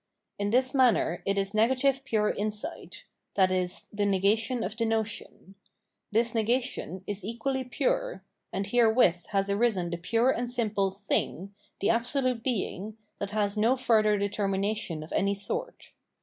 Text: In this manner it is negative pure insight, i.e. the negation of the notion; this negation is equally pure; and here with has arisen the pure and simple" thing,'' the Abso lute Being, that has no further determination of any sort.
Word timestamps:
In 0.39 0.49
this 0.49 0.73
manner 0.73 1.21
it 1.27 1.37
is 1.37 1.53
negative 1.53 2.03
pure 2.05 2.31
insight, 2.31 3.05
i.e. 3.37 3.69
the 3.93 4.05
negation 4.07 4.63
of 4.63 4.75
the 4.75 4.83
notion; 4.83 5.53
this 6.11 6.33
negation 6.33 7.03
is 7.05 7.23
equally 7.23 7.63
pure; 7.63 8.23
and 8.51 8.65
here 8.65 8.89
with 8.91 9.27
has 9.27 9.47
arisen 9.47 9.91
the 9.91 9.97
pure 9.97 10.31
and 10.31 10.49
simple" 10.49 10.89
thing,'' 11.09 11.53
the 11.81 11.89
Abso 11.89 12.23
lute 12.23 12.41
Being, 12.43 12.97
that 13.19 13.29
has 13.29 13.55
no 13.55 13.75
further 13.77 14.17
determination 14.17 15.03
of 15.03 15.13
any 15.15 15.35
sort. 15.35 15.91